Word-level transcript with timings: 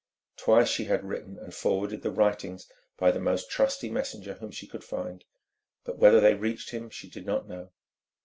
Twice 0.35 0.67
she 0.67 0.85
had 0.85 1.03
written 1.07 1.37
and 1.37 1.53
forwarded 1.53 2.01
the 2.01 2.09
writings 2.09 2.67
by 2.97 3.11
the 3.11 3.19
most 3.19 3.51
trusty 3.51 3.87
messenger 3.87 4.33
whom 4.33 4.49
she 4.49 4.65
could 4.65 4.83
find, 4.83 5.23
but 5.83 5.99
whether 5.99 6.19
they 6.19 6.33
reached 6.33 6.71
him 6.71 6.89
she 6.89 7.07
did 7.07 7.23
not 7.27 7.47
know. 7.47 7.69